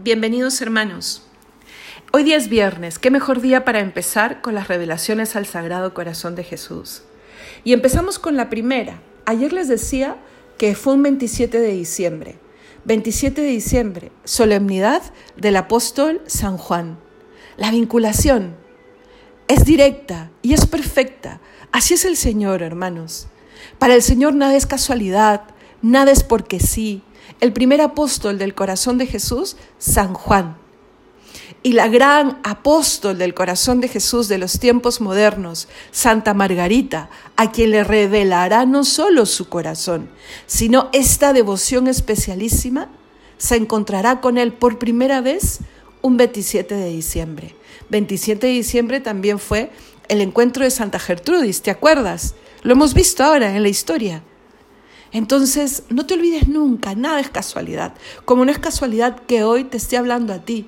[0.00, 1.22] Bienvenidos hermanos.
[2.12, 6.36] Hoy día es viernes, qué mejor día para empezar con las revelaciones al Sagrado Corazón
[6.36, 7.02] de Jesús.
[7.64, 9.02] Y empezamos con la primera.
[9.26, 10.16] Ayer les decía
[10.56, 12.38] que fue un 27 de diciembre.
[12.84, 15.02] 27 de diciembre, solemnidad
[15.36, 17.00] del apóstol San Juan.
[17.56, 18.54] La vinculación
[19.48, 21.40] es directa y es perfecta.
[21.72, 23.26] Así es el Señor, hermanos.
[23.80, 25.42] Para el Señor nada es casualidad,
[25.82, 27.02] nada es porque sí,
[27.40, 30.56] el primer apóstol del corazón de Jesús, San Juan.
[31.62, 37.50] Y la gran apóstol del corazón de Jesús de los tiempos modernos, Santa Margarita, a
[37.50, 40.08] quien le revelará no solo su corazón,
[40.46, 42.88] sino esta devoción especialísima,
[43.38, 45.60] se encontrará con él por primera vez
[46.00, 47.54] un 27 de diciembre.
[47.90, 49.70] 27 de diciembre también fue
[50.08, 52.34] el encuentro de Santa Gertrudis, ¿te acuerdas?
[52.62, 54.22] Lo hemos visto ahora en la historia.
[55.12, 57.94] Entonces, no te olvides nunca, nada es casualidad.
[58.24, 60.66] Como no es casualidad que hoy te esté hablando a ti,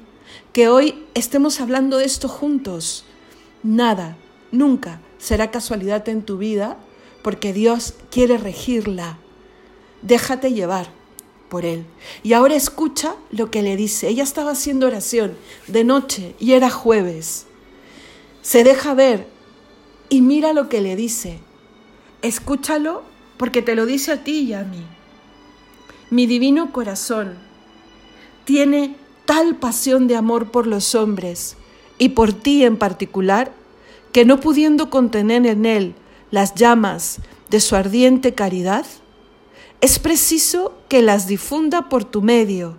[0.52, 3.04] que hoy estemos hablando de esto juntos.
[3.62, 4.16] Nada,
[4.50, 6.78] nunca será casualidad en tu vida
[7.22, 9.18] porque Dios quiere regirla.
[10.02, 10.88] Déjate llevar
[11.50, 11.84] por Él.
[12.22, 14.08] Y ahora escucha lo que le dice.
[14.08, 17.46] Ella estaba haciendo oración de noche y era jueves.
[18.40, 19.26] Se deja ver
[20.08, 21.40] y mira lo que le dice.
[22.22, 23.02] Escúchalo
[23.40, 24.84] porque te lo dice a ti y a mí.
[26.10, 27.38] Mi divino corazón
[28.44, 31.56] tiene tal pasión de amor por los hombres
[31.96, 33.50] y por ti en particular,
[34.12, 35.94] que no pudiendo contener en él
[36.30, 38.84] las llamas de su ardiente caridad,
[39.80, 42.76] es preciso que las difunda por tu medio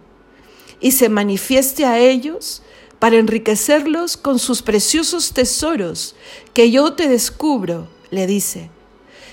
[0.79, 2.61] y se manifieste a ellos
[2.99, 6.13] para enriquecerlos con sus preciosos tesoros
[6.53, 8.69] que yo te descubro, le dice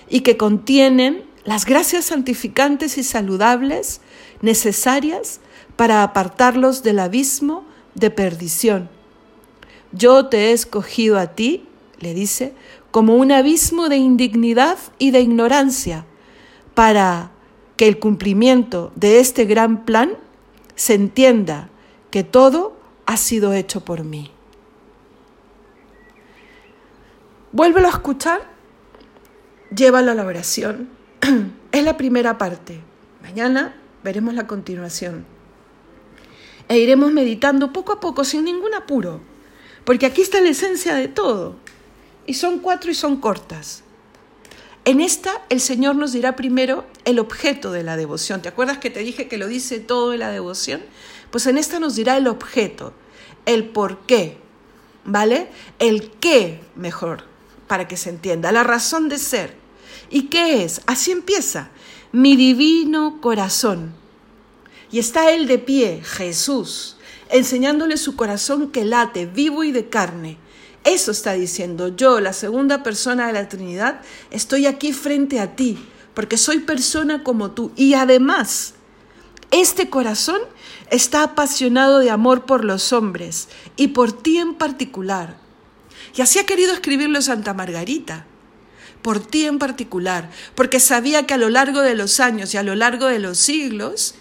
[0.08, 4.00] y que contienen las gracias santificantes y saludables
[4.42, 5.40] necesarias
[5.76, 8.90] para apartarlos del abismo de perdición.
[9.92, 11.66] Yo te he escogido a ti,
[12.00, 12.54] le dice,
[12.90, 16.04] como un abismo de indignidad y de ignorancia,
[16.74, 17.30] para
[17.76, 20.12] que el cumplimiento de este gran plan
[20.74, 21.70] se entienda
[22.10, 24.30] que todo ha sido hecho por mí.
[27.52, 28.57] Vuélvelo a escuchar
[29.74, 30.88] llévalo a la oración.
[31.72, 32.80] es la primera parte.
[33.22, 35.26] Mañana veremos la continuación.
[36.68, 39.20] E iremos meditando poco a poco, sin ningún apuro,
[39.84, 41.56] porque aquí está la esencia de todo.
[42.26, 43.84] Y son cuatro y son cortas.
[44.84, 48.42] En esta el Señor nos dirá primero el objeto de la devoción.
[48.42, 50.82] ¿Te acuerdas que te dije que lo dice todo de la devoción?
[51.30, 52.94] Pues en esta nos dirá el objeto,
[53.44, 54.38] el por qué,
[55.04, 55.48] ¿vale?
[55.78, 57.24] El qué mejor
[57.68, 59.54] para que se entienda, la razón de ser.
[60.10, 60.80] ¿Y qué es?
[60.86, 61.70] Así empieza,
[62.10, 63.92] mi divino corazón.
[64.90, 66.96] Y está él de pie, Jesús,
[67.28, 70.38] enseñándole su corazón que late, vivo y de carne.
[70.84, 74.00] Eso está diciendo yo, la segunda persona de la Trinidad,
[74.30, 75.78] estoy aquí frente a ti,
[76.14, 77.72] porque soy persona como tú.
[77.76, 78.74] Y además,
[79.50, 80.40] este corazón
[80.90, 85.47] está apasionado de amor por los hombres y por ti en particular.
[86.16, 88.26] Y así ha querido escribirlo Santa Margarita,
[89.02, 92.62] por ti en particular, porque sabía que a lo largo de los años y a
[92.62, 94.14] lo largo de los siglos,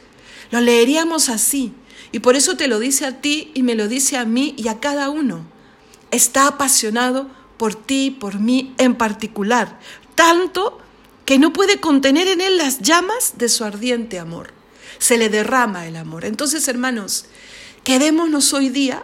[0.51, 1.73] lo leeríamos así.
[2.11, 4.67] Y por eso te lo dice a ti y me lo dice a mí y
[4.67, 5.45] a cada uno.
[6.11, 9.79] Está apasionado por ti, por mí en particular,
[10.15, 10.79] tanto
[11.25, 14.53] que no puede contener en él las llamas de su ardiente amor.
[14.99, 16.23] Se le derrama el amor.
[16.23, 17.25] Entonces, hermanos,
[17.83, 19.03] quedémonos hoy día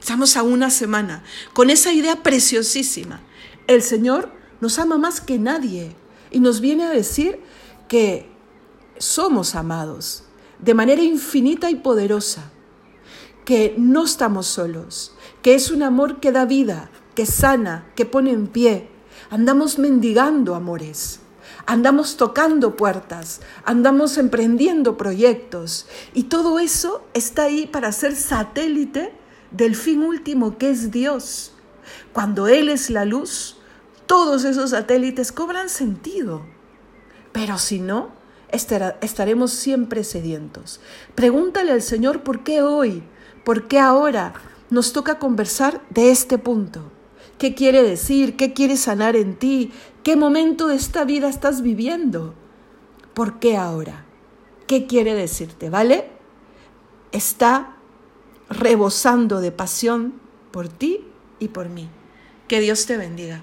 [0.00, 1.22] Estamos a una semana
[1.52, 3.20] con esa idea preciosísima.
[3.66, 5.94] El Señor nos ama más que nadie
[6.30, 7.38] y nos viene a decir
[7.86, 8.26] que
[8.98, 10.24] somos amados
[10.58, 12.50] de manera infinita y poderosa,
[13.44, 18.30] que no estamos solos, que es un amor que da vida, que sana, que pone
[18.30, 18.88] en pie.
[19.28, 21.20] Andamos mendigando amores,
[21.66, 29.19] andamos tocando puertas, andamos emprendiendo proyectos y todo eso está ahí para ser satélite
[29.50, 31.52] del fin último que es Dios.
[32.12, 33.56] Cuando Él es la luz,
[34.06, 36.42] todos esos satélites cobran sentido.
[37.32, 38.10] Pero si no,
[38.50, 40.80] estaremos siempre sedientos.
[41.14, 43.02] Pregúntale al Señor por qué hoy,
[43.44, 44.34] por qué ahora
[44.70, 46.90] nos toca conversar de este punto.
[47.38, 48.36] ¿Qué quiere decir?
[48.36, 49.72] ¿Qué quiere sanar en ti?
[50.02, 52.34] ¿Qué momento de esta vida estás viviendo?
[53.14, 54.04] ¿Por qué ahora?
[54.66, 55.70] ¿Qué quiere decirte?
[55.70, 56.10] ¿Vale?
[57.12, 57.76] Está
[58.50, 60.14] rebosando de pasión
[60.50, 61.06] por ti
[61.38, 61.88] y por mí.
[62.48, 63.42] Que Dios te bendiga.